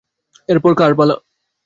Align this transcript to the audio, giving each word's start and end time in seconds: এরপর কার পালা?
এরপর 0.49 0.71
কার 0.75 0.91
পালা? 0.97 1.15